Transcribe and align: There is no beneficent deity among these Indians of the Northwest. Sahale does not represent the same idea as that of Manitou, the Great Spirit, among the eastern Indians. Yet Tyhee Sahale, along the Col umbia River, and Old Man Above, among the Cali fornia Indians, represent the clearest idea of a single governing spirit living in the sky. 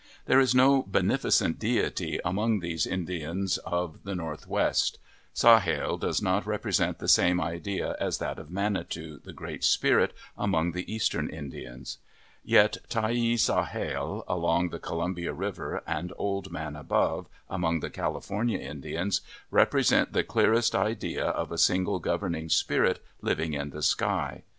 There 0.25 0.39
is 0.39 0.55
no 0.55 0.81
beneficent 0.81 1.59
deity 1.59 2.19
among 2.25 2.59
these 2.59 2.87
Indians 2.87 3.59
of 3.59 4.03
the 4.03 4.15
Northwest. 4.15 4.97
Sahale 5.31 5.99
does 5.99 6.23
not 6.23 6.47
represent 6.47 6.97
the 6.97 7.07
same 7.07 7.39
idea 7.39 7.95
as 7.99 8.17
that 8.17 8.39
of 8.39 8.49
Manitou, 8.49 9.19
the 9.19 9.31
Great 9.31 9.63
Spirit, 9.63 10.15
among 10.35 10.71
the 10.71 10.91
eastern 10.91 11.29
Indians. 11.29 11.99
Yet 12.43 12.77
Tyhee 12.89 13.35
Sahale, 13.37 14.23
along 14.27 14.69
the 14.69 14.79
Col 14.79 15.07
umbia 15.07 15.37
River, 15.37 15.83
and 15.85 16.11
Old 16.17 16.51
Man 16.51 16.75
Above, 16.75 17.27
among 17.47 17.81
the 17.81 17.91
Cali 17.91 18.21
fornia 18.21 18.59
Indians, 18.59 19.21
represent 19.51 20.13
the 20.13 20.23
clearest 20.23 20.73
idea 20.73 21.27
of 21.27 21.51
a 21.51 21.59
single 21.59 21.99
governing 21.99 22.49
spirit 22.49 23.05
living 23.21 23.53
in 23.53 23.69
the 23.69 23.83
sky. 23.83 24.41